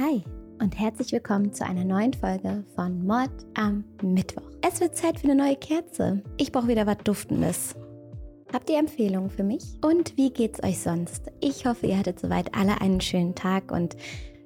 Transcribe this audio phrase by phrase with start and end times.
[0.00, 0.24] Hi
[0.62, 4.48] und herzlich willkommen zu einer neuen Folge von Mord am Mittwoch.
[4.66, 6.22] Es wird Zeit für eine neue Kerze.
[6.38, 7.76] Ich brauche wieder was Duftendes.
[8.50, 9.62] Habt ihr Empfehlungen für mich?
[9.84, 11.30] Und wie geht's euch sonst?
[11.40, 13.94] Ich hoffe, ihr hattet soweit alle einen schönen Tag und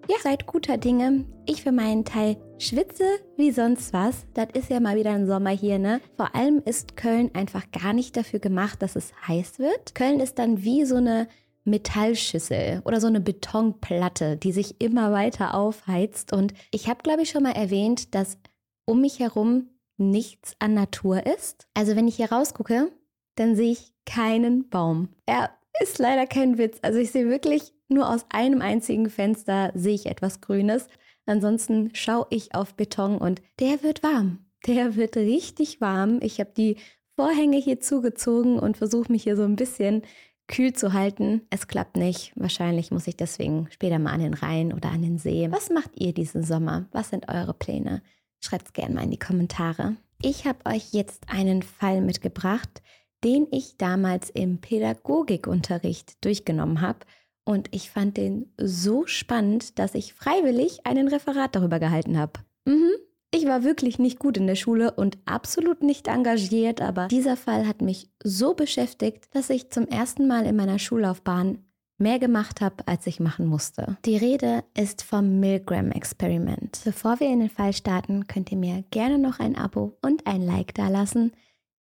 [0.08, 1.24] ja, seid guter Dinge.
[1.46, 3.04] Ich für meinen Teil schwitze
[3.36, 4.26] wie sonst was.
[4.34, 6.00] Das ist ja mal wieder ein Sommer hier, ne?
[6.16, 9.94] Vor allem ist Köln einfach gar nicht dafür gemacht, dass es heiß wird.
[9.94, 11.28] Köln ist dann wie so eine
[11.64, 16.32] Metallschüssel oder so eine Betonplatte, die sich immer weiter aufheizt.
[16.32, 18.38] Und ich habe, glaube ich, schon mal erwähnt, dass
[18.84, 21.66] um mich herum nichts an Natur ist.
[21.74, 22.90] Also wenn ich hier rausgucke,
[23.36, 25.08] dann sehe ich keinen Baum.
[25.26, 26.78] Er ist leider kein Witz.
[26.82, 30.88] Also ich sehe wirklich nur aus einem einzigen Fenster sehe ich etwas Grünes.
[31.26, 34.44] Ansonsten schaue ich auf Beton und der wird warm.
[34.66, 36.18] Der wird richtig warm.
[36.22, 36.76] Ich habe die
[37.16, 40.02] Vorhänge hier zugezogen und versuche mich hier so ein bisschen
[40.46, 41.42] kühl zu halten.
[41.50, 42.32] Es klappt nicht.
[42.36, 45.48] Wahrscheinlich muss ich deswegen später mal an den Rhein oder an den See.
[45.50, 46.86] Was macht ihr diesen Sommer?
[46.92, 48.02] Was sind eure Pläne?
[48.40, 49.96] Schreibt es gerne mal in die Kommentare.
[50.22, 52.82] Ich habe euch jetzt einen Fall mitgebracht,
[53.24, 57.00] den ich damals im Pädagogikunterricht durchgenommen habe.
[57.44, 62.40] Und ich fand den so spannend, dass ich freiwillig einen Referat darüber gehalten habe.
[62.64, 62.92] Mhm.
[63.34, 67.66] Ich war wirklich nicht gut in der Schule und absolut nicht engagiert, aber dieser Fall
[67.66, 71.58] hat mich so beschäftigt, dass ich zum ersten Mal in meiner Schullaufbahn
[71.98, 73.98] mehr gemacht habe, als ich machen musste.
[74.04, 76.82] Die Rede ist vom Milgram-Experiment.
[76.84, 80.40] Bevor wir in den Fall starten, könnt ihr mir gerne noch ein Abo und ein
[80.40, 81.32] Like dalassen.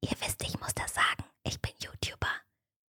[0.02, 1.30] Ihr wisst, ich muss das sagen.
[1.44, 2.43] Ich bin YouTuber.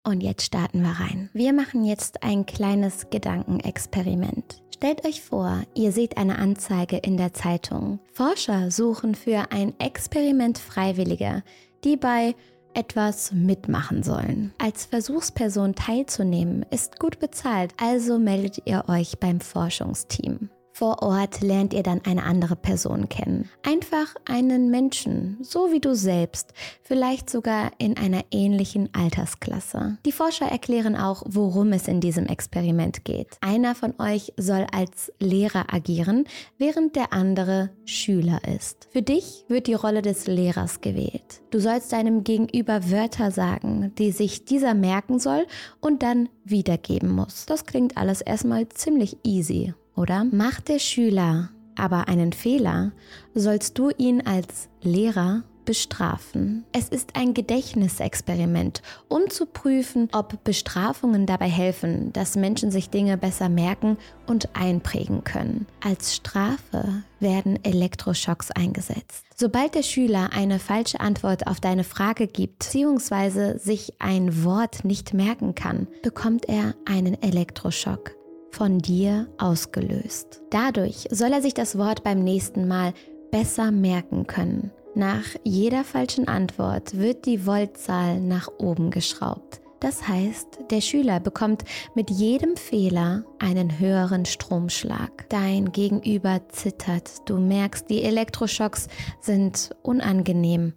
[0.06, 1.30] Und jetzt starten wir rein.
[1.32, 4.62] Wir machen jetzt ein kleines Gedankenexperiment.
[4.72, 7.98] Stellt euch vor, ihr seht eine Anzeige in der Zeitung.
[8.12, 11.42] Forscher suchen für ein Experiment Freiwillige,
[11.82, 12.36] die bei
[12.72, 14.54] etwas mitmachen sollen.
[14.58, 20.50] Als Versuchsperson teilzunehmen ist gut bezahlt, also meldet ihr euch beim Forschungsteam.
[20.78, 23.48] Vor Ort lernt ihr dann eine andere Person kennen.
[23.62, 26.52] Einfach einen Menschen, so wie du selbst,
[26.82, 29.96] vielleicht sogar in einer ähnlichen Altersklasse.
[30.04, 33.38] Die Forscher erklären auch, worum es in diesem Experiment geht.
[33.40, 36.24] Einer von euch soll als Lehrer agieren,
[36.58, 38.88] während der andere Schüler ist.
[38.90, 41.40] Für dich wird die Rolle des Lehrers gewählt.
[41.50, 45.46] Du sollst deinem Gegenüber Wörter sagen, die sich dieser merken soll
[45.80, 47.46] und dann wiedergeben muss.
[47.46, 50.24] Das klingt alles erstmal ziemlich easy oder?
[50.24, 52.92] Macht der Schüler aber einen Fehler,
[53.34, 56.64] sollst du ihn als Lehrer bestrafen.
[56.72, 63.18] Es ist ein Gedächtnisexperiment, um zu prüfen, ob Bestrafungen dabei helfen, dass Menschen sich Dinge
[63.18, 65.66] besser merken und einprägen können.
[65.82, 69.26] Als Strafe werden Elektroschocks eingesetzt.
[69.34, 73.58] Sobald der Schüler eine falsche Antwort auf deine Frage gibt, bzw.
[73.58, 78.15] sich ein Wort nicht merken kann, bekommt er einen Elektroschock
[78.56, 80.40] von dir ausgelöst.
[80.48, 82.94] Dadurch soll er sich das Wort beim nächsten Mal
[83.30, 84.70] besser merken können.
[84.94, 89.60] Nach jeder falschen Antwort wird die Voltzahl nach oben geschraubt.
[89.80, 95.28] Das heißt, der Schüler bekommt mit jedem Fehler einen höheren Stromschlag.
[95.28, 98.88] Dein Gegenüber zittert, du merkst, die Elektroschocks
[99.20, 100.72] sind unangenehm.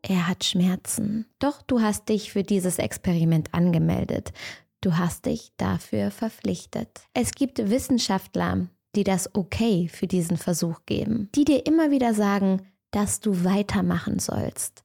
[0.00, 1.26] Er hat Schmerzen.
[1.40, 4.32] Doch du hast dich für dieses Experiment angemeldet.
[4.80, 7.00] Du hast dich dafür verpflichtet.
[7.12, 12.62] Es gibt Wissenschaftler, die das Okay für diesen Versuch geben, die dir immer wieder sagen,
[12.92, 14.82] dass du weitermachen sollst,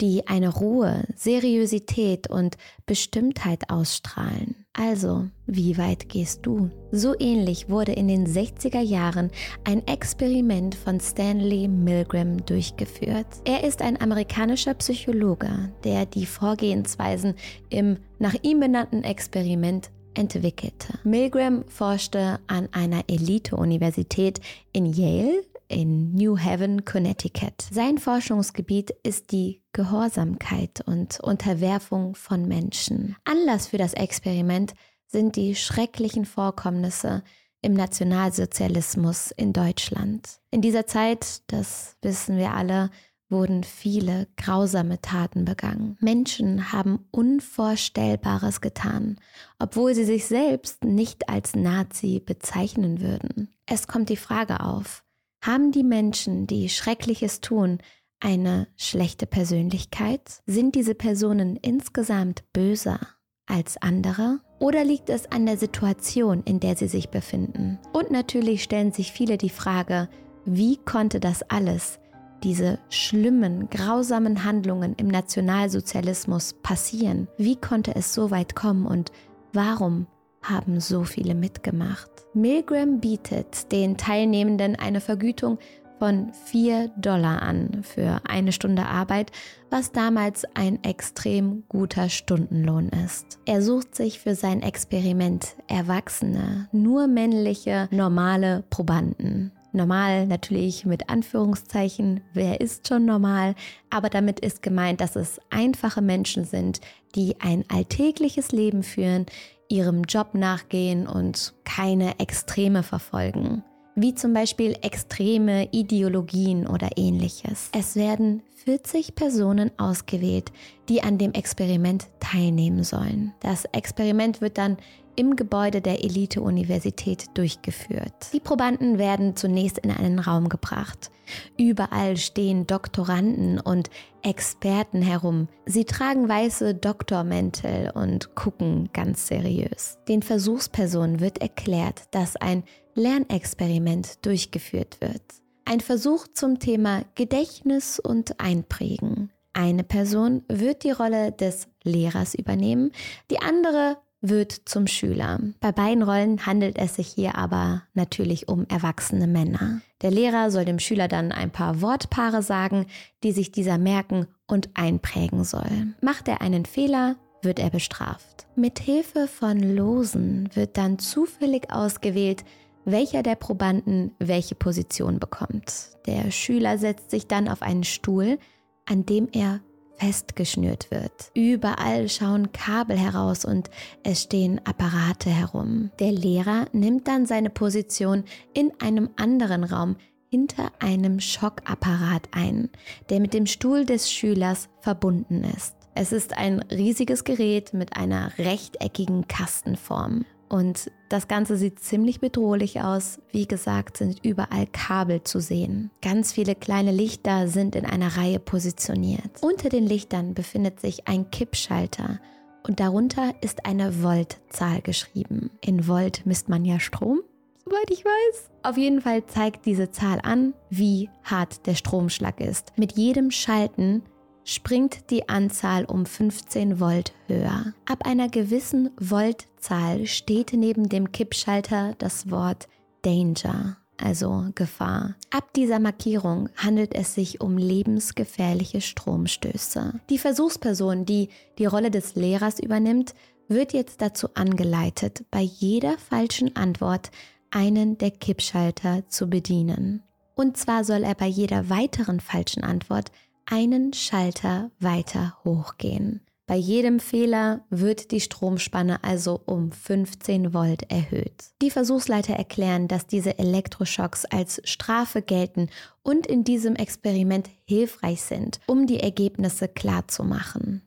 [0.00, 4.66] die eine Ruhe, Seriosität und Bestimmtheit ausstrahlen.
[4.72, 6.70] Also, wie weit gehst du?
[6.92, 9.30] So ähnlich wurde in den 60er Jahren
[9.64, 13.26] ein Experiment von Stanley Milgram durchgeführt.
[13.44, 17.34] Er ist ein amerikanischer Psychologe, der die Vorgehensweisen
[17.70, 20.98] im nach ihm benannten Experiment entwickelte.
[21.04, 24.40] Milgram forschte an einer Elite-Universität
[24.72, 27.66] in Yale in New Haven, Connecticut.
[27.70, 33.16] Sein Forschungsgebiet ist die Gehorsamkeit und Unterwerfung von Menschen.
[33.24, 34.74] Anlass für das Experiment
[35.06, 37.22] sind die schrecklichen Vorkommnisse
[37.62, 40.40] im Nationalsozialismus in Deutschland.
[40.50, 42.90] In dieser Zeit, das wissen wir alle,
[43.28, 45.96] wurden viele grausame Taten begangen.
[46.00, 49.18] Menschen haben Unvorstellbares getan,
[49.58, 53.52] obwohl sie sich selbst nicht als Nazi bezeichnen würden.
[53.66, 55.02] Es kommt die Frage auf,
[55.46, 57.78] haben die Menschen, die Schreckliches tun,
[58.20, 60.42] eine schlechte Persönlichkeit?
[60.46, 62.98] Sind diese Personen insgesamt böser
[63.46, 64.40] als andere?
[64.58, 67.78] Oder liegt es an der Situation, in der sie sich befinden?
[67.92, 70.08] Und natürlich stellen sich viele die Frage,
[70.44, 72.00] wie konnte das alles,
[72.42, 77.28] diese schlimmen, grausamen Handlungen im Nationalsozialismus passieren?
[77.36, 79.12] Wie konnte es so weit kommen und
[79.52, 80.06] warum
[80.42, 82.10] haben so viele mitgemacht.
[82.34, 85.58] Milgram bietet den Teilnehmenden eine Vergütung
[85.98, 89.32] von 4 Dollar an für eine Stunde Arbeit,
[89.70, 93.38] was damals ein extrem guter Stundenlohn ist.
[93.46, 99.52] Er sucht sich für sein Experiment erwachsene, nur männliche, normale Probanden.
[99.72, 103.54] Normal natürlich mit Anführungszeichen, wer ist schon normal,
[103.90, 106.80] aber damit ist gemeint, dass es einfache Menschen sind,
[107.14, 109.26] die ein alltägliches Leben führen,
[109.68, 113.62] ihrem Job nachgehen und keine Extreme verfolgen
[113.96, 117.70] wie zum Beispiel extreme Ideologien oder ähnliches.
[117.72, 120.52] Es werden 40 Personen ausgewählt,
[120.88, 123.32] die an dem Experiment teilnehmen sollen.
[123.40, 124.76] Das Experiment wird dann
[125.16, 128.32] im Gebäude der Elite-Universität durchgeführt.
[128.32, 131.10] Die Probanden werden zunächst in einen Raum gebracht.
[131.58, 133.90] Überall stehen Doktoranden und
[134.22, 135.48] Experten herum.
[135.64, 139.98] Sie tragen weiße Doktormäntel und gucken ganz seriös.
[140.08, 142.64] Den Versuchspersonen wird erklärt, dass ein
[142.94, 145.22] Lernexperiment durchgeführt wird.
[145.64, 149.32] Ein Versuch zum Thema Gedächtnis und Einprägen.
[149.52, 152.92] Eine Person wird die Rolle des Lehrers übernehmen,
[153.30, 155.40] die andere wird zum Schüler.
[155.60, 159.80] Bei beiden Rollen handelt es sich hier aber natürlich um erwachsene Männer.
[160.02, 162.86] Der Lehrer soll dem Schüler dann ein paar Wortpaare sagen,
[163.22, 165.94] die sich dieser merken und einprägen soll.
[166.00, 168.46] Macht er einen Fehler, wird er bestraft.
[168.56, 172.44] Mit Hilfe von Losen wird dann zufällig ausgewählt,
[172.84, 175.90] welcher der Probanden welche Position bekommt.
[176.06, 178.38] Der Schüler setzt sich dann auf einen Stuhl,
[178.86, 179.60] an dem er
[179.98, 181.30] festgeschnürt wird.
[181.34, 183.70] Überall schauen Kabel heraus und
[184.02, 185.90] es stehen Apparate herum.
[185.98, 189.96] Der Lehrer nimmt dann seine Position in einem anderen Raum
[190.28, 192.70] hinter einem Schockapparat ein,
[193.10, 195.76] der mit dem Stuhl des Schülers verbunden ist.
[195.94, 200.26] Es ist ein riesiges Gerät mit einer rechteckigen Kastenform.
[200.48, 203.20] Und das Ganze sieht ziemlich bedrohlich aus.
[203.32, 205.90] Wie gesagt, sind überall Kabel zu sehen.
[206.02, 209.42] Ganz viele kleine Lichter sind in einer Reihe positioniert.
[209.42, 212.20] Unter den Lichtern befindet sich ein Kippschalter
[212.66, 215.50] und darunter ist eine Voltzahl geschrieben.
[215.60, 217.20] In Volt misst man ja Strom,
[217.64, 218.50] soweit ich weiß.
[218.62, 222.72] Auf jeden Fall zeigt diese Zahl an, wie hart der Stromschlag ist.
[222.76, 224.02] Mit jedem Schalten
[224.46, 227.74] springt die Anzahl um 15 Volt höher.
[227.84, 232.68] Ab einer gewissen Voltzahl steht neben dem Kippschalter das Wort
[233.02, 235.16] Danger, also Gefahr.
[235.30, 240.00] Ab dieser Markierung handelt es sich um lebensgefährliche Stromstöße.
[240.08, 241.28] Die Versuchsperson, die
[241.58, 243.14] die Rolle des Lehrers übernimmt,
[243.48, 247.10] wird jetzt dazu angeleitet, bei jeder falschen Antwort
[247.50, 250.02] einen der Kippschalter zu bedienen.
[250.34, 253.10] Und zwar soll er bei jeder weiteren falschen Antwort
[253.46, 256.20] einen Schalter weiter hochgehen.
[256.48, 261.46] Bei jedem Fehler wird die Stromspanne also um 15 Volt erhöht.
[261.60, 265.68] Die Versuchsleiter erklären, dass diese Elektroschocks als Strafe gelten
[266.04, 270.82] und in diesem Experiment hilfreich sind, um die Ergebnisse klar zu machen.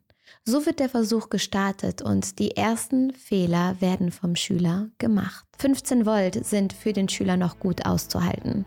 [0.46, 5.46] So wird der Versuch gestartet und die ersten Fehler werden vom Schüler gemacht.
[5.58, 8.66] 15 Volt sind für den Schüler noch gut auszuhalten.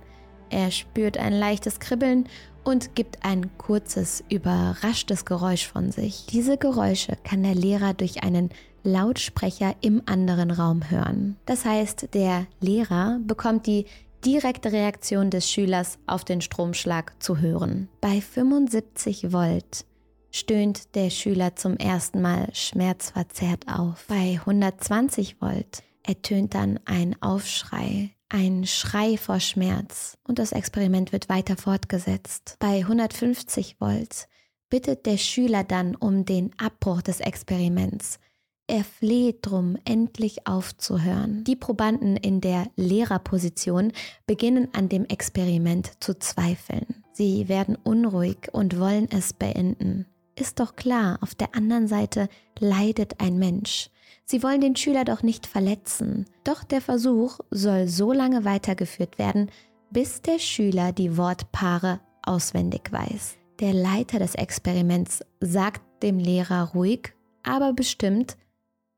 [0.53, 2.29] Er spürt ein leichtes Kribbeln
[2.63, 6.27] und gibt ein kurzes, überraschtes Geräusch von sich.
[6.27, 8.51] Diese Geräusche kann der Lehrer durch einen
[8.85, 11.37] Lautsprecher im anderen Raum hören.
[11.47, 13.87] Das heißt, der Lehrer bekommt die
[14.25, 17.89] direkte Reaktion des Schülers auf den Stromschlag zu hören.
[18.03, 19.87] Bei 75 Volt
[20.31, 24.05] stöhnt der Schüler zum ersten Mal schmerzverzerrt auf.
[24.07, 31.29] Bei 120 Volt ertönt dann ein Aufschrei ein Schrei vor Schmerz und das Experiment wird
[31.29, 32.57] weiter fortgesetzt.
[32.59, 34.27] Bei 150 Volt
[34.71, 38.19] bittet der Schüler dann um den Abbruch des Experiments.
[38.67, 41.45] Er fleht drum, endlich aufzuhören.
[41.45, 43.93] Die Probanden in der Lehrerposition
[44.27, 47.05] beginnen an dem Experiment zu zweifeln.
[47.13, 50.07] Sie werden unruhig und wollen es beenden.
[50.37, 53.91] Ist doch klar, auf der anderen Seite leidet ein Mensch.
[54.33, 56.25] Sie wollen den Schüler doch nicht verletzen.
[56.43, 59.51] Doch der Versuch soll so lange weitergeführt werden,
[59.91, 63.37] bis der Schüler die Wortpaare auswendig weiß.
[63.61, 67.13] Der Leiter des Experiments sagt dem Lehrer ruhig,
[67.43, 68.39] aber bestimmt,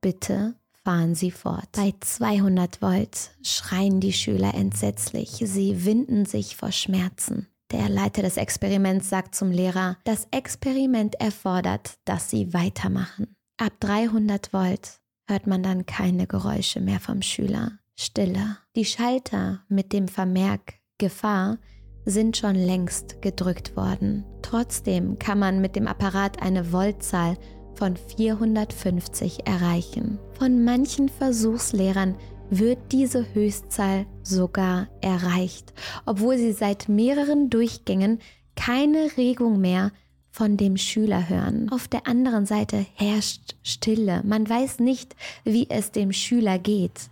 [0.01, 1.69] bitte fahren Sie fort.
[1.73, 7.49] Bei 200 Volt schreien die Schüler entsetzlich, sie winden sich vor Schmerzen.
[7.73, 13.35] Der Leiter des Experiments sagt zum Lehrer, das Experiment erfordert, dass Sie weitermachen.
[13.57, 17.73] Ab 300 Volt hört man dann keine Geräusche mehr vom Schüler.
[17.97, 18.59] Stille.
[18.77, 21.59] Die Schalter mit dem Vermerk Gefahr
[22.05, 24.25] sind schon längst gedrückt worden.
[24.43, 27.37] Trotzdem kann man mit dem Apparat eine Voltzahl
[27.75, 30.19] von 450 erreichen.
[30.39, 32.17] Von manchen Versuchslehrern
[32.51, 35.73] wird diese Höchstzahl sogar erreicht,
[36.05, 38.21] obwohl sie seit mehreren Durchgängen
[38.55, 39.91] keine Regung mehr
[40.35, 41.69] von dem Schüler hören.
[41.71, 44.21] Auf der anderen Seite herrscht Stille.
[44.25, 45.15] Man weiß nicht,
[45.45, 47.09] wie es dem Schüler geht.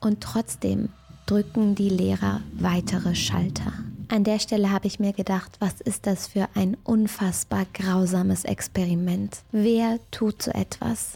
[0.00, 0.88] Und trotzdem
[1.26, 3.72] drücken die Lehrer weitere Schalter.
[4.08, 9.44] An der Stelle habe ich mir gedacht, was ist das für ein unfassbar grausames Experiment?
[9.52, 11.12] Wer tut so etwas?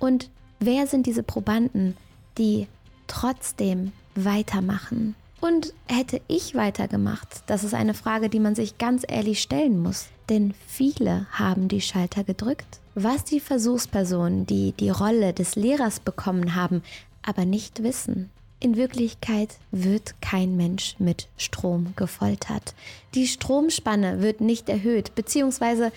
[0.00, 1.96] Und wer sind diese Probanden,
[2.38, 2.66] die
[3.06, 5.14] trotzdem weitermachen?
[5.40, 7.42] Und hätte ich weitergemacht?
[7.46, 10.06] Das ist eine Frage, die man sich ganz ehrlich stellen muss.
[10.28, 12.80] Denn viele haben die Schalter gedrückt.
[12.94, 16.82] Was die Versuchspersonen, die die Rolle des Lehrers bekommen haben,
[17.22, 18.30] aber nicht wissen.
[18.60, 22.74] In Wirklichkeit wird kein Mensch mit Strom gefoltert.
[23.14, 25.92] Die Stromspanne wird nicht erhöht, beziehungsweise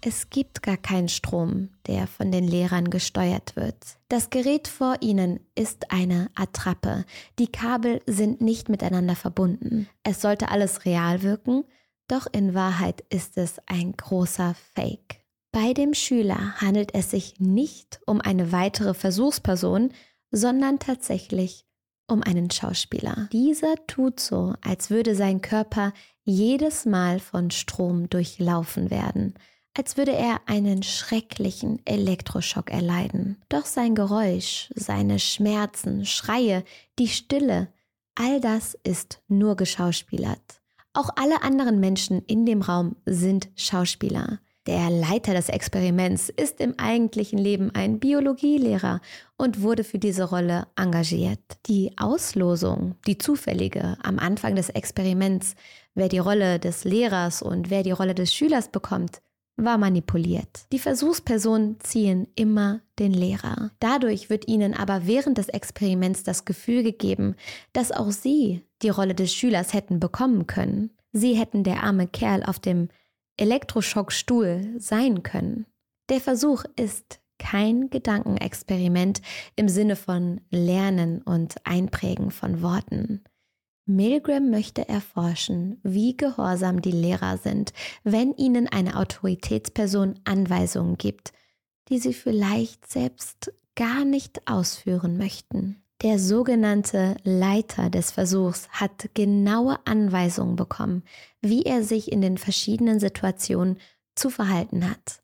[0.00, 3.76] es gibt gar keinen Strom, der von den Lehrern gesteuert wird.
[4.08, 7.04] Das Gerät vor ihnen ist eine Attrappe.
[7.38, 9.88] Die Kabel sind nicht miteinander verbunden.
[10.04, 11.64] Es sollte alles real wirken,
[12.06, 15.20] doch in Wahrheit ist es ein großer Fake.
[15.50, 19.90] Bei dem Schüler handelt es sich nicht um eine weitere Versuchsperson,
[20.30, 21.66] sondern tatsächlich
[22.06, 23.28] um einen Schauspieler.
[23.32, 29.34] Dieser tut so, als würde sein Körper jedes Mal von Strom durchlaufen werden,
[29.78, 33.40] als würde er einen schrecklichen Elektroschock erleiden.
[33.48, 36.64] Doch sein Geräusch, seine Schmerzen, Schreie,
[36.98, 37.68] die Stille,
[38.16, 40.60] all das ist nur geschauspielert.
[40.94, 44.40] Auch alle anderen Menschen in dem Raum sind Schauspieler.
[44.66, 49.00] Der Leiter des Experiments ist im eigentlichen Leben ein Biologielehrer
[49.36, 51.38] und wurde für diese Rolle engagiert.
[51.66, 55.54] Die Auslosung, die zufällige am Anfang des Experiments,
[55.94, 59.22] wer die Rolle des Lehrers und wer die Rolle des Schülers bekommt,
[59.58, 60.66] war manipuliert.
[60.72, 63.70] Die Versuchspersonen ziehen immer den Lehrer.
[63.80, 67.34] Dadurch wird ihnen aber während des Experiments das Gefühl gegeben,
[67.72, 70.90] dass auch sie die Rolle des Schülers hätten bekommen können.
[71.12, 72.88] Sie hätten der arme Kerl auf dem
[73.36, 75.66] Elektroschockstuhl sein können.
[76.08, 79.22] Der Versuch ist kein Gedankenexperiment
[79.56, 83.22] im Sinne von Lernen und Einprägen von Worten.
[83.88, 87.72] Milgram möchte erforschen, wie gehorsam die Lehrer sind,
[88.04, 91.32] wenn ihnen eine Autoritätsperson Anweisungen gibt,
[91.88, 95.82] die sie vielleicht selbst gar nicht ausführen möchten.
[96.02, 101.02] Der sogenannte Leiter des Versuchs hat genaue Anweisungen bekommen,
[101.40, 103.78] wie er sich in den verschiedenen Situationen
[104.14, 105.22] zu verhalten hat.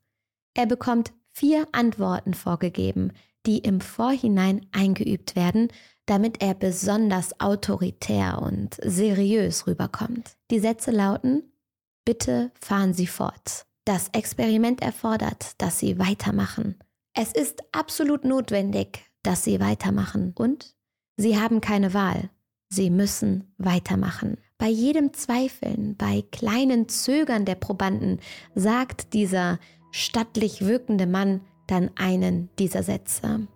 [0.53, 3.13] Er bekommt vier Antworten vorgegeben,
[3.45, 5.69] die im Vorhinein eingeübt werden,
[6.05, 10.37] damit er besonders autoritär und seriös rüberkommt.
[10.51, 11.43] Die Sätze lauten,
[12.05, 13.65] bitte fahren Sie fort.
[13.85, 16.75] Das Experiment erfordert, dass Sie weitermachen.
[17.13, 20.33] Es ist absolut notwendig, dass sie weitermachen.
[20.37, 20.75] Und
[21.17, 22.29] sie haben keine Wahl.
[22.69, 24.37] Sie müssen weitermachen.
[24.57, 28.19] Bei jedem Zweifeln, bei kleinen Zögern der Probanden
[28.53, 29.59] sagt dieser
[29.91, 33.47] stattlich wirkende Mann dann einen dieser Sätze.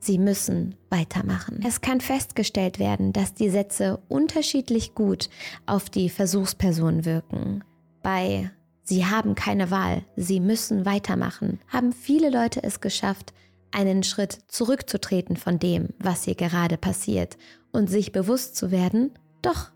[0.00, 1.60] Sie müssen weitermachen.
[1.64, 5.28] Es kann festgestellt werden, dass die Sätze unterschiedlich gut
[5.66, 7.62] auf die Versuchsperson wirken.
[8.02, 8.50] Bei
[8.84, 13.32] Sie haben keine Wahl, Sie müssen weitermachen, haben viele Leute es geschafft,
[13.70, 17.38] einen Schritt zurückzutreten von dem, was hier gerade passiert
[17.70, 19.70] und sich bewusst zu werden, doch,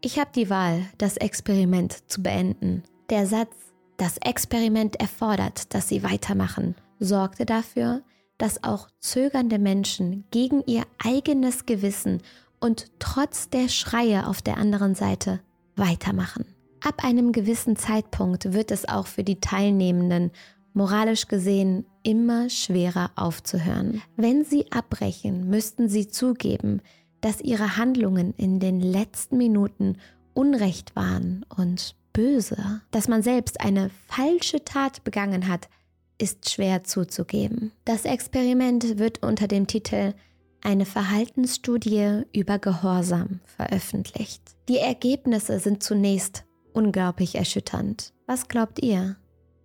[0.00, 2.84] ich habe die Wahl, das Experiment zu beenden.
[3.10, 3.54] Der Satz,
[3.96, 8.02] das Experiment erfordert, dass sie weitermachen, sorgte dafür,
[8.38, 12.22] dass auch zögernde Menschen gegen ihr eigenes Gewissen
[12.60, 15.40] und trotz der Schreie auf der anderen Seite
[15.76, 16.44] weitermachen.
[16.82, 20.30] Ab einem gewissen Zeitpunkt wird es auch für die Teilnehmenden
[20.72, 24.02] moralisch gesehen immer schwerer aufzuhören.
[24.16, 26.82] Wenn sie abbrechen, müssten sie zugeben,
[27.22, 29.96] dass ihre Handlungen in den letzten Minuten
[30.34, 32.82] unrecht waren und böse.
[32.90, 35.68] Dass man selbst eine falsche Tat begangen hat,
[36.18, 37.72] ist schwer zuzugeben.
[37.84, 40.14] Das Experiment wird unter dem Titel
[40.62, 44.42] eine Verhaltensstudie über Gehorsam veröffentlicht.
[44.68, 48.12] Die Ergebnisse sind zunächst unglaublich erschütternd.
[48.26, 49.16] Was glaubt ihr?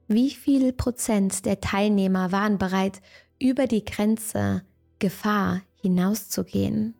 [0.07, 3.01] Wie viel Prozent der Teilnehmer waren bereit,
[3.39, 4.63] über die Grenze
[4.99, 6.95] Gefahr hinauszugehen?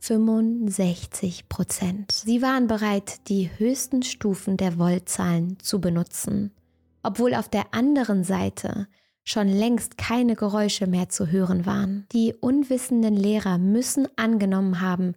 [0.00, 2.12] 65 Prozent.
[2.12, 6.52] Sie waren bereit, die höchsten Stufen der Voltzahlen zu benutzen,
[7.02, 8.88] obwohl auf der anderen Seite
[9.24, 12.06] schon längst keine Geräusche mehr zu hören waren.
[12.12, 15.14] Die unwissenden Lehrer müssen angenommen haben,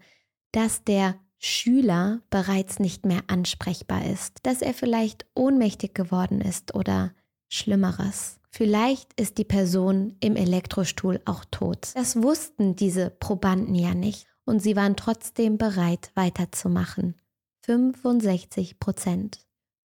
[0.51, 7.13] dass der Schüler bereits nicht mehr ansprechbar ist, dass er vielleicht ohnmächtig geworden ist oder
[7.49, 8.39] Schlimmeres.
[8.49, 11.89] Vielleicht ist die Person im Elektrostuhl auch tot.
[11.95, 17.15] Das wussten diese Probanden ja nicht und sie waren trotzdem bereit, weiterzumachen.
[17.61, 19.39] 65 Prozent.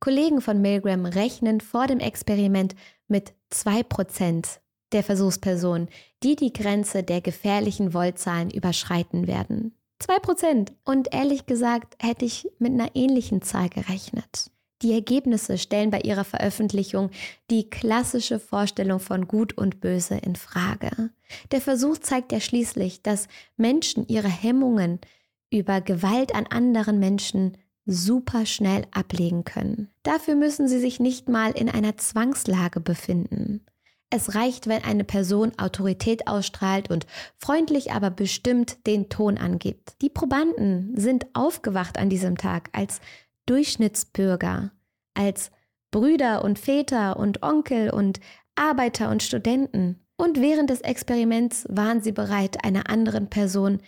[0.05, 2.75] Kollegen von Milgram rechnen vor dem Experiment
[3.09, 4.61] mit 2 Prozent
[4.93, 5.89] der Versuchspersonen,
[6.23, 9.75] die die Grenze der gefährlichen Voltzahlen überschreiten werden.
[10.01, 10.73] 2 Prozent.
[10.85, 14.51] Und ehrlich gesagt hätte ich mit einer ähnlichen Zahl gerechnet.
[14.83, 17.09] Die Ergebnisse stellen bei ihrer Veröffentlichung
[17.51, 21.13] die klassische Vorstellung von Gut und Böse in Frage.
[21.51, 25.01] Der Versuch zeigt ja schließlich, dass Menschen ihre Hemmungen
[25.49, 29.91] über Gewalt an anderen Menschen super schnell ablegen können.
[30.03, 33.65] Dafür müssen sie sich nicht mal in einer Zwangslage befinden.
[34.11, 40.01] Es reicht, wenn eine Person Autorität ausstrahlt und freundlich aber bestimmt den Ton angibt.
[40.03, 43.01] Die Probanden sind aufgewacht an diesem Tag als
[43.47, 44.71] Durchschnittsbürger,
[45.15, 45.51] als
[45.91, 48.21] Brüder und Väter und Onkel und
[48.55, 50.01] Arbeiter und Studenten.
[50.17, 53.81] Und während des Experiments waren sie bereit, einer anderen Person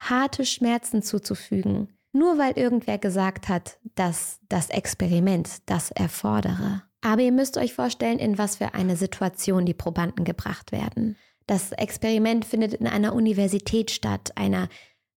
[0.00, 6.82] harte Schmerzen zuzufügen, nur weil irgendwer gesagt hat, dass das Experiment das erfordere.
[7.02, 11.16] Aber ihr müsst euch vorstellen, in was für eine Situation die Probanden gebracht werden.
[11.46, 14.68] Das Experiment findet in einer Universität statt, einer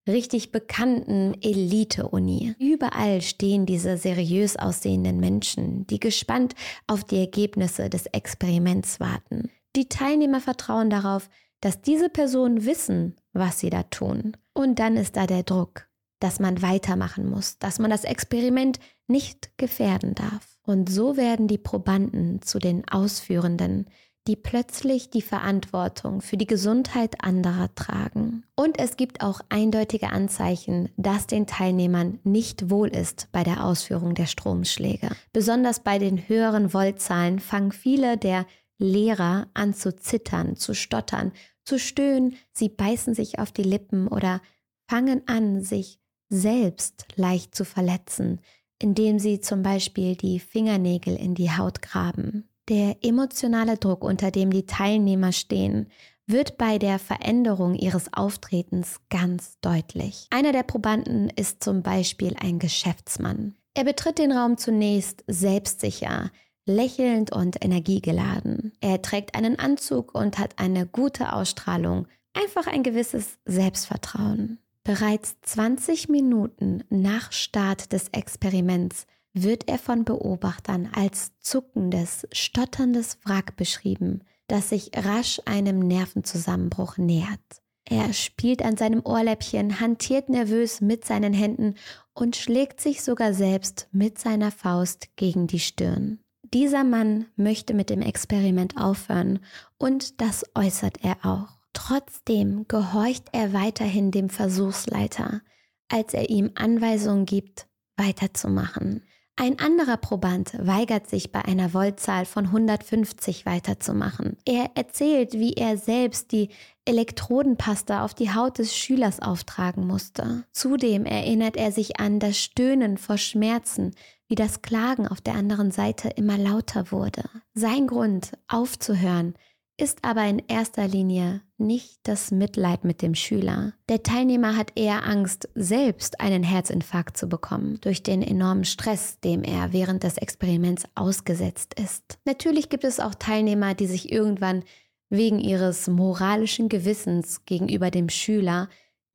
[0.06, 2.54] richtig bekannten Elite-Uni.
[2.58, 6.54] Überall stehen diese seriös aussehenden Menschen, die gespannt
[6.86, 9.50] auf die Ergebnisse des Experiments warten.
[9.76, 11.28] Die Teilnehmer vertrauen darauf,
[11.60, 14.36] dass diese Personen wissen, was sie da tun.
[14.52, 15.87] Und dann ist da der Druck,
[16.20, 20.58] dass man weitermachen muss, dass man das Experiment nicht gefährden darf.
[20.62, 23.86] Und so werden die Probanden zu den Ausführenden,
[24.28, 28.44] die plötzlich die Verantwortung für die Gesundheit anderer tragen.
[28.54, 34.14] Und es gibt auch eindeutige Anzeichen, dass den Teilnehmern nicht wohl ist bei der Ausführung
[34.14, 35.08] der Stromschläge.
[35.32, 38.44] Besonders bei den höheren Voltzahlen fangen viele der
[38.76, 41.32] Lehrer an zu zittern, zu stottern,
[41.64, 44.40] zu stöhnen, sie beißen sich auf die Lippen oder
[44.88, 45.97] fangen an, sich
[46.28, 48.40] selbst leicht zu verletzen,
[48.78, 52.48] indem sie zum Beispiel die Fingernägel in die Haut graben.
[52.68, 55.88] Der emotionale Druck, unter dem die Teilnehmer stehen,
[56.26, 60.26] wird bei der Veränderung ihres Auftretens ganz deutlich.
[60.30, 63.56] Einer der Probanden ist zum Beispiel ein Geschäftsmann.
[63.72, 66.30] Er betritt den Raum zunächst selbstsicher,
[66.66, 68.72] lächelnd und energiegeladen.
[68.80, 74.58] Er trägt einen Anzug und hat eine gute Ausstrahlung, einfach ein gewisses Selbstvertrauen.
[74.88, 83.54] Bereits 20 Minuten nach Start des Experiments wird er von Beobachtern als zuckendes, stotterndes Wrack
[83.56, 87.38] beschrieben, das sich rasch einem Nervenzusammenbruch nähert.
[87.84, 91.74] Er spielt an seinem Ohrläppchen, hantiert nervös mit seinen Händen
[92.14, 96.20] und schlägt sich sogar selbst mit seiner Faust gegen die Stirn.
[96.54, 99.40] Dieser Mann möchte mit dem Experiment aufhören
[99.76, 101.57] und das äußert er auch.
[101.88, 105.40] Trotzdem gehorcht er weiterhin dem Versuchsleiter,
[105.88, 109.04] als er ihm Anweisungen gibt, weiterzumachen.
[109.36, 114.36] Ein anderer Proband weigert sich bei einer Voltzahl von 150 weiterzumachen.
[114.44, 116.50] Er erzählt, wie er selbst die
[116.84, 120.44] Elektrodenpasta auf die Haut des Schülers auftragen musste.
[120.52, 123.94] Zudem erinnert er sich an das Stöhnen vor Schmerzen,
[124.26, 127.24] wie das Klagen auf der anderen Seite immer lauter wurde.
[127.54, 129.32] Sein Grund, aufzuhören,
[129.80, 133.72] ist aber in erster Linie nicht das Mitleid mit dem Schüler.
[133.88, 139.44] Der Teilnehmer hat eher Angst, selbst einen Herzinfarkt zu bekommen, durch den enormen Stress, dem
[139.44, 142.18] er während des Experiments ausgesetzt ist.
[142.24, 144.64] Natürlich gibt es auch Teilnehmer, die sich irgendwann
[145.10, 148.68] wegen ihres moralischen Gewissens gegenüber dem Schüler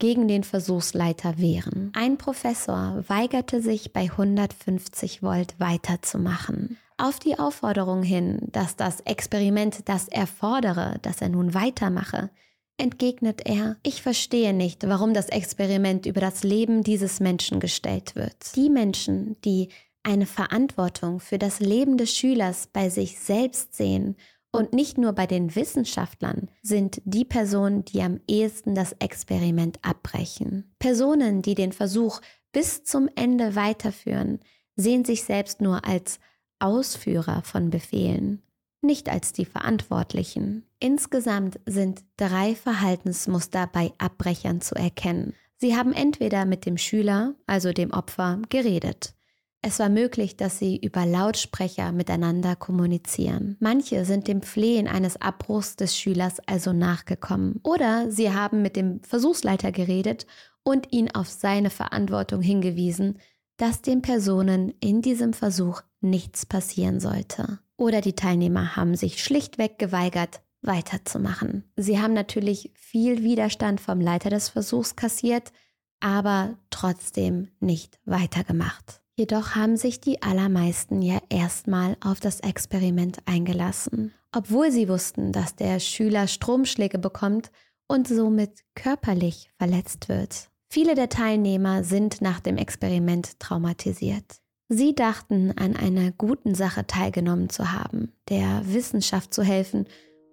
[0.04, 1.90] gegen den Versuchsleiter wehren.
[1.96, 6.76] Ein Professor weigerte sich bei 150 Volt weiterzumachen.
[6.98, 12.32] Auf die Aufforderung hin, dass das Experiment das erfordere, dass er nun weitermache,
[12.76, 18.58] entgegnet er, ich verstehe nicht, warum das Experiment über das Leben dieses Menschen gestellt wird.
[18.58, 19.70] Die Menschen, die
[20.04, 24.18] eine Verantwortung für das Leben des Schülers bei sich selbst sehen
[24.54, 30.74] und nicht nur bei den Wissenschaftlern, sind die Personen, die am ehesten das Experiment abbrechen.
[30.80, 32.22] Personen, die den Versuch
[32.54, 34.40] bis zum Ende weiterführen,
[34.76, 36.20] sehen sich selbst nur als
[36.60, 38.44] Ausführer von Befehlen,
[38.82, 40.66] nicht als die Verantwortlichen.
[40.80, 45.34] Insgesamt sind drei Verhaltensmuster bei Abbrechern zu erkennen.
[45.58, 49.16] Sie haben entweder mit dem Schüler, also dem Opfer, geredet.
[49.66, 53.56] Es war möglich, dass sie über Lautsprecher miteinander kommunizieren.
[53.62, 57.62] Manche sind dem Flehen eines Abbruchs des Schülers also nachgekommen.
[57.64, 60.28] Oder sie haben mit dem Versuchsleiter geredet
[60.64, 63.20] und ihn auf seine Verantwortung hingewiesen,
[63.56, 67.60] dass den Personen in diesem Versuch nichts passieren sollte.
[67.78, 71.64] Oder die Teilnehmer haben sich schlichtweg geweigert, weiterzumachen.
[71.78, 75.54] Sie haben natürlich viel Widerstand vom Leiter des Versuchs kassiert,
[76.02, 79.03] aber trotzdem nicht weitergemacht.
[79.16, 85.56] Jedoch haben sich die allermeisten ja erstmal auf das Experiment eingelassen, obwohl sie wussten, dass
[85.56, 87.52] der Schüler Stromschläge bekommt
[87.88, 90.50] und somit körperlich verletzt wird.
[90.68, 94.42] Viele der Teilnehmer sind nach dem Experiment traumatisiert.
[94.70, 99.86] Sie dachten an einer guten Sache teilgenommen zu haben, der Wissenschaft zu helfen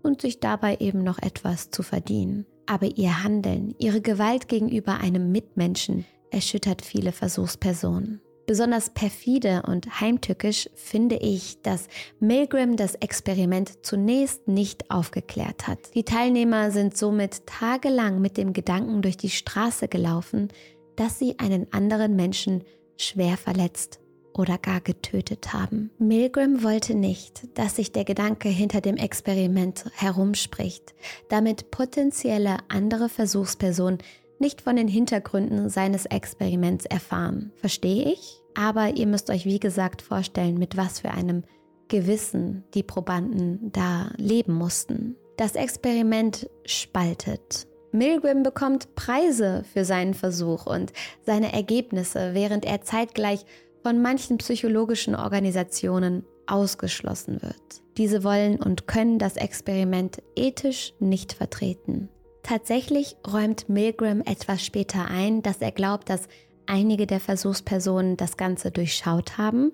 [0.03, 2.47] und sich dabei eben noch etwas zu verdienen.
[2.65, 8.23] Aber ihr Handeln, ihre Gewalt gegenüber einem Mitmenschen erschüttert viele Versuchspersonen.
[8.51, 11.87] Besonders perfide und heimtückisch finde ich, dass
[12.19, 15.95] Milgram das Experiment zunächst nicht aufgeklärt hat.
[15.95, 20.49] Die Teilnehmer sind somit tagelang mit dem Gedanken durch die Straße gelaufen,
[20.97, 22.65] dass sie einen anderen Menschen
[22.97, 24.01] schwer verletzt
[24.35, 25.93] oder gar getötet haben.
[26.01, 30.93] Milgram wollte nicht, dass sich der Gedanke hinter dem Experiment herumspricht,
[31.29, 33.99] damit potenzielle andere Versuchspersonen
[34.41, 37.53] nicht von den Hintergründen seines Experiments erfahren.
[37.57, 38.40] Verstehe ich?
[38.55, 41.45] Aber ihr müsst euch wie gesagt vorstellen, mit was für einem
[41.89, 45.17] Gewissen die Probanden da leben mussten.
[45.37, 47.67] Das Experiment spaltet.
[47.93, 50.93] Milgram bekommt Preise für seinen Versuch und
[51.27, 53.45] seine Ergebnisse, während er zeitgleich
[53.83, 57.83] von manchen psychologischen Organisationen ausgeschlossen wird.
[57.97, 62.09] Diese wollen und können das Experiment ethisch nicht vertreten.
[62.43, 66.29] Tatsächlich räumt Milgram etwas später ein, dass er glaubt, dass
[66.71, 69.73] einige der Versuchspersonen das Ganze durchschaut haben.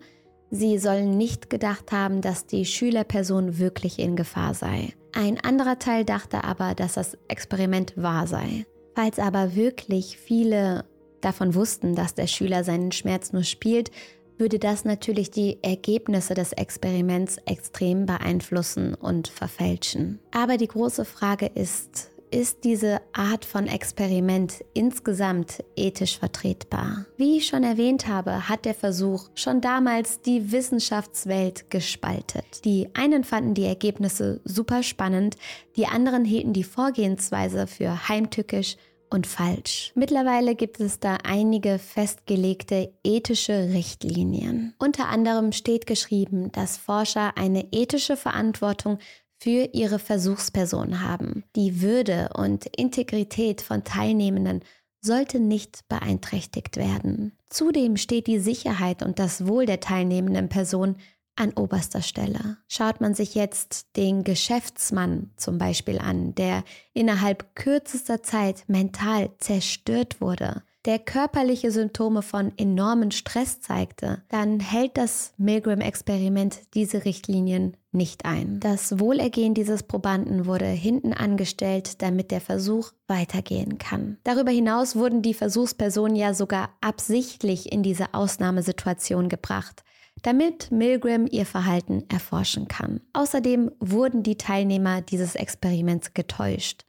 [0.50, 4.94] Sie sollen nicht gedacht haben, dass die Schülerperson wirklich in Gefahr sei.
[5.12, 8.66] Ein anderer Teil dachte aber, dass das Experiment wahr sei.
[8.94, 10.84] Falls aber wirklich viele
[11.20, 13.90] davon wussten, dass der Schüler seinen Schmerz nur spielt,
[14.38, 20.18] würde das natürlich die Ergebnisse des Experiments extrem beeinflussen und verfälschen.
[20.30, 27.06] Aber die große Frage ist, ist diese Art von Experiment insgesamt ethisch vertretbar?
[27.16, 32.64] Wie ich schon erwähnt habe, hat der Versuch schon damals die Wissenschaftswelt gespaltet.
[32.64, 35.36] Die einen fanden die Ergebnisse super spannend,
[35.76, 38.76] die anderen hielten die Vorgehensweise für heimtückisch
[39.10, 39.92] und falsch.
[39.94, 44.74] Mittlerweile gibt es da einige festgelegte ethische Richtlinien.
[44.78, 48.98] Unter anderem steht geschrieben, dass Forscher eine ethische Verantwortung
[49.38, 51.44] für ihre Versuchsperson haben.
[51.54, 54.62] Die Würde und Integrität von Teilnehmenden
[55.00, 57.38] sollte nicht beeinträchtigt werden.
[57.48, 60.96] Zudem steht die Sicherheit und das Wohl der teilnehmenden Person
[61.36, 62.56] an oberster Stelle.
[62.66, 70.20] Schaut man sich jetzt den Geschäftsmann zum Beispiel an, der innerhalb kürzester Zeit mental zerstört
[70.20, 78.24] wurde, der körperliche Symptome von enormen Stress zeigte, dann hält das Milgram-Experiment diese Richtlinien nicht
[78.24, 78.60] ein.
[78.60, 84.18] Das Wohlergehen dieses Probanden wurde hinten angestellt, damit der Versuch weitergehen kann.
[84.22, 89.82] Darüber hinaus wurden die Versuchspersonen ja sogar absichtlich in diese Ausnahmesituation gebracht,
[90.22, 93.00] damit Milgram ihr Verhalten erforschen kann.
[93.12, 96.84] Außerdem wurden die Teilnehmer dieses Experiments getäuscht.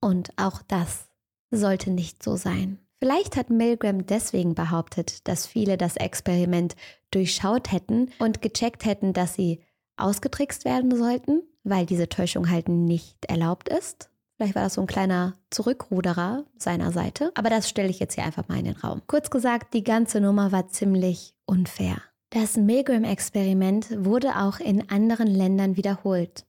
[0.00, 1.08] Und auch das
[1.50, 2.78] sollte nicht so sein.
[3.02, 6.76] Vielleicht hat Milgram deswegen behauptet, dass viele das Experiment
[7.10, 9.58] durchschaut hätten und gecheckt hätten, dass sie
[9.96, 14.08] ausgetrickst werden sollten, weil diese Täuschung halt nicht erlaubt ist.
[14.36, 18.22] Vielleicht war das so ein kleiner Zurückruderer seiner Seite, aber das stelle ich jetzt hier
[18.22, 19.02] einfach mal in den Raum.
[19.08, 21.96] Kurz gesagt, die ganze Nummer war ziemlich unfair.
[22.30, 26.46] Das Milgram-Experiment wurde auch in anderen Ländern wiederholt.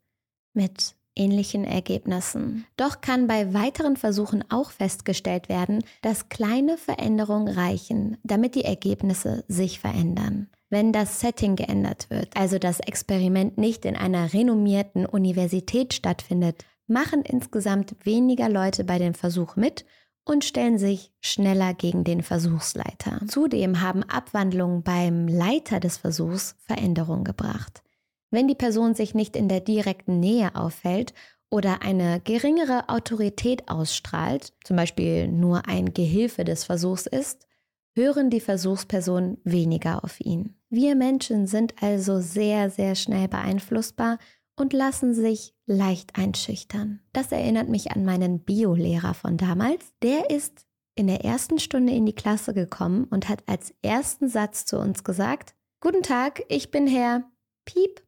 [0.53, 2.65] Mit ähnlichen Ergebnissen.
[2.77, 9.43] Doch kann bei weiteren Versuchen auch festgestellt werden, dass kleine Veränderungen reichen, damit die Ergebnisse
[9.47, 10.49] sich verändern.
[10.69, 17.21] Wenn das Setting geändert wird, also das Experiment nicht in einer renommierten Universität stattfindet, machen
[17.21, 19.85] insgesamt weniger Leute bei dem Versuch mit
[20.25, 23.21] und stellen sich schneller gegen den Versuchsleiter.
[23.27, 27.83] Zudem haben Abwandlungen beim Leiter des Versuchs Veränderungen gebracht.
[28.33, 31.13] Wenn die Person sich nicht in der direkten Nähe auffällt
[31.51, 37.45] oder eine geringere Autorität ausstrahlt, zum Beispiel nur ein Gehilfe des Versuchs ist,
[37.93, 40.55] hören die Versuchspersonen weniger auf ihn.
[40.71, 44.17] Wir Menschen sind also sehr, sehr schnell beeinflussbar
[44.55, 47.01] und lassen sich leicht einschüchtern.
[47.13, 49.93] Das erinnert mich an meinen Biolehrer von damals.
[50.01, 50.65] Der ist
[50.95, 55.03] in der ersten Stunde in die Klasse gekommen und hat als ersten Satz zu uns
[55.03, 57.25] gesagt, Guten Tag, ich bin Herr
[57.65, 58.01] Piep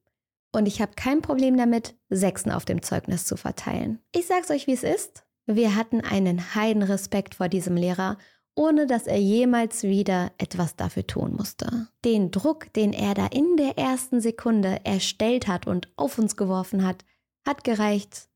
[0.55, 3.99] und ich habe kein Problem damit, Sechsen auf dem Zeugnis zu verteilen.
[4.11, 5.23] Ich sag's euch, wie es ist.
[5.45, 8.17] Wir hatten einen heiden Respekt vor diesem Lehrer
[8.55, 11.87] ohne dass er jemals wieder etwas dafür tun musste.
[12.03, 16.85] Den Druck, den er da in der ersten Sekunde erstellt hat und auf uns geworfen
[16.85, 17.03] hat,
[17.45, 18.29] hat gereicht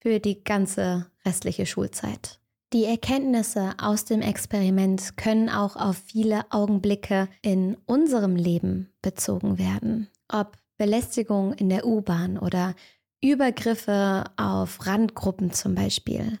[0.00, 2.40] für die ganze restliche Schulzeit.
[2.72, 10.08] Die Erkenntnisse aus dem Experiment können auch auf viele Augenblicke in unserem Leben bezogen werden.
[10.28, 12.74] Ob Belästigung in der U-Bahn oder
[13.22, 16.38] Übergriffe auf Randgruppen zum Beispiel.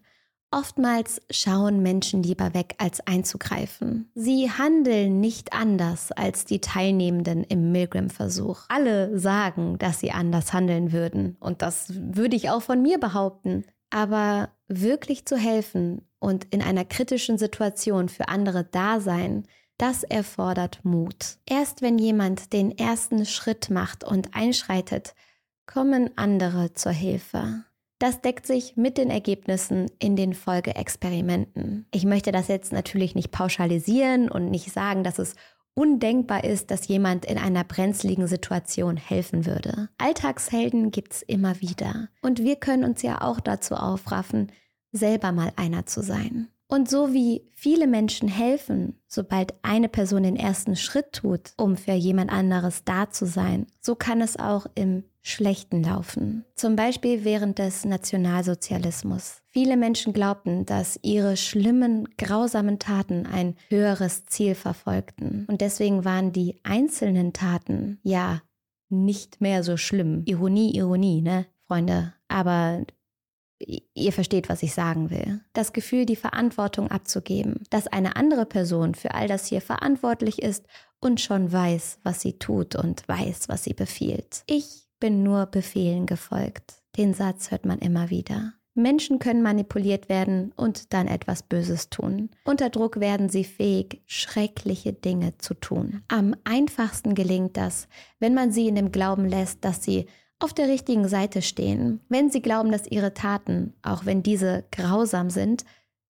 [0.52, 4.10] Oftmals schauen Menschen lieber weg, als einzugreifen.
[4.14, 8.60] Sie handeln nicht anders als die Teilnehmenden im Milgram-Versuch.
[8.68, 11.36] Alle sagen, dass sie anders handeln würden.
[11.40, 13.64] Und das würde ich auch von mir behaupten.
[13.90, 19.46] Aber wirklich zu helfen und in einer kritischen Situation für andere da sein,
[19.78, 21.38] das erfordert Mut.
[21.46, 25.14] Erst wenn jemand den ersten Schritt macht und einschreitet,
[25.66, 27.64] kommen andere zur Hilfe.
[27.98, 31.86] Das deckt sich mit den Ergebnissen in den Folgeexperimenten.
[31.92, 35.34] Ich möchte das jetzt natürlich nicht pauschalisieren und nicht sagen, dass es
[35.74, 39.88] undenkbar ist, dass jemand in einer brenzligen Situation helfen würde.
[39.98, 42.08] Alltagshelden gibt es immer wieder.
[42.22, 44.52] Und wir können uns ja auch dazu aufraffen,
[44.92, 46.48] selber mal einer zu sein.
[46.68, 51.92] Und so wie viele Menschen helfen, sobald eine Person den ersten Schritt tut, um für
[51.92, 56.44] jemand anderes da zu sein, so kann es auch im Schlechten laufen.
[56.54, 59.42] Zum Beispiel während des Nationalsozialismus.
[59.48, 65.44] Viele Menschen glaubten, dass ihre schlimmen, grausamen Taten ein höheres Ziel verfolgten.
[65.48, 68.42] Und deswegen waren die einzelnen Taten ja
[68.88, 70.22] nicht mehr so schlimm.
[70.26, 72.12] Ironie, Ironie, ne, Freunde?
[72.28, 72.84] Aber
[73.58, 75.40] Ihr versteht, was ich sagen will.
[75.54, 80.66] Das Gefühl, die Verantwortung abzugeben, dass eine andere Person für all das hier verantwortlich ist
[81.00, 84.42] und schon weiß, was sie tut und weiß, was sie befiehlt.
[84.46, 86.82] Ich bin nur Befehlen gefolgt.
[86.96, 88.52] Den Satz hört man immer wieder.
[88.74, 92.28] Menschen können manipuliert werden und dann etwas Böses tun.
[92.44, 96.02] Unter Druck werden sie fähig, schreckliche Dinge zu tun.
[96.08, 97.88] Am einfachsten gelingt das,
[98.20, 100.06] wenn man sie in dem Glauben lässt, dass sie
[100.38, 105.30] auf der richtigen Seite stehen, wenn sie glauben, dass ihre Taten, auch wenn diese grausam
[105.30, 105.64] sind,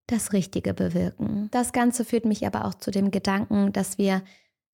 [0.06, 1.48] das Richtige bewirken.
[1.50, 4.22] Das Ganze führt mich aber auch zu dem Gedanken, dass wir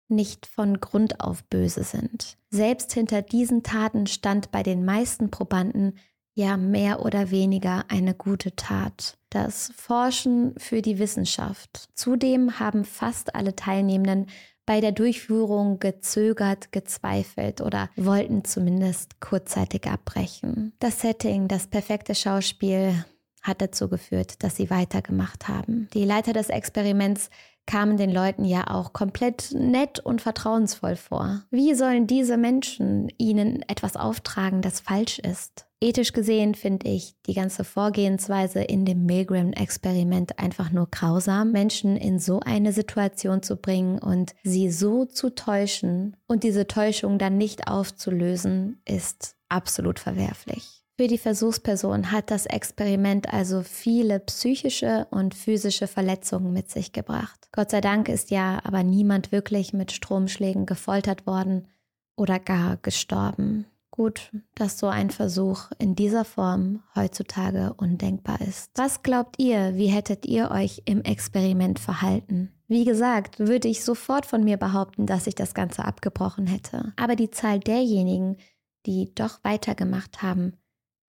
[0.08, 2.36] nicht von Grund auf böse sind.
[2.50, 5.94] Selbst hinter diesen Taten stand bei den meisten Probanden
[6.34, 9.18] ja mehr oder weniger eine gute Tat.
[9.30, 11.88] Das Forschen für die Wissenschaft.
[11.94, 14.26] Zudem haben fast alle Teilnehmenden
[14.66, 20.72] bei der Durchführung gezögert, gezweifelt oder wollten zumindest kurzzeitig abbrechen.
[20.78, 23.04] Das Setting, das perfekte Schauspiel
[23.42, 25.88] hat dazu geführt, dass sie weitergemacht haben.
[25.94, 27.28] Die Leiter des Experiments
[27.66, 31.42] kamen den Leuten ja auch komplett nett und vertrauensvoll vor.
[31.50, 35.66] Wie sollen diese Menschen ihnen etwas auftragen, das falsch ist?
[35.82, 42.20] Ethisch gesehen finde ich die ganze Vorgehensweise in dem Milgram-Experiment einfach nur grausam, Menschen in
[42.20, 47.66] so eine Situation zu bringen und sie so zu täuschen und diese Täuschung dann nicht
[47.66, 50.84] aufzulösen, ist absolut verwerflich.
[51.00, 57.48] Für die Versuchsperson hat das Experiment also viele psychische und physische Verletzungen mit sich gebracht.
[57.50, 61.66] Gott sei Dank ist ja aber niemand wirklich mit Stromschlägen gefoltert worden
[62.14, 63.66] oder gar gestorben.
[63.92, 68.70] Gut, dass so ein Versuch in dieser Form heutzutage undenkbar ist.
[68.74, 72.50] Was glaubt ihr, wie hättet ihr euch im Experiment verhalten?
[72.68, 76.94] Wie gesagt, würde ich sofort von mir behaupten, dass ich das Ganze abgebrochen hätte.
[76.96, 78.38] Aber die Zahl derjenigen,
[78.86, 80.54] die doch weitergemacht haben,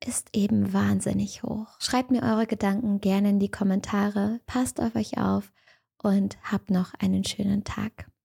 [0.05, 1.67] ist eben wahnsinnig hoch.
[1.79, 5.53] Schreibt mir eure Gedanken gerne in die Kommentare, passt auf euch auf
[6.01, 8.11] und habt noch einen schönen Tag.